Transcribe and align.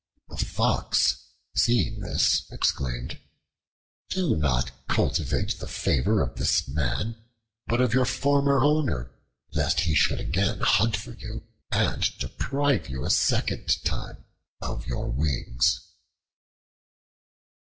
A 0.31 0.37
Fox, 0.37 1.25
seeing 1.53 1.99
this, 1.99 2.47
exclaimed, 2.49 3.19
"Do 4.09 4.35
not 4.35 4.71
cultivate 4.87 5.59
the 5.59 5.67
favor 5.67 6.23
of 6.23 6.37
this 6.37 6.67
man, 6.67 7.23
but 7.67 7.79
of 7.81 7.93
your 7.93 8.05
former 8.05 8.63
owner, 8.63 9.11
lest 9.53 9.81
he 9.81 9.93
should 9.93 10.19
again 10.19 10.61
hunt 10.61 10.97
for 10.97 11.11
you 11.13 11.43
and 11.71 12.01
deprive 12.17 12.89
you 12.89 13.05
a 13.05 13.11
second 13.11 13.83
time 13.85 14.25
of 14.59 14.87
your 14.87 15.07
wings." 15.07 15.79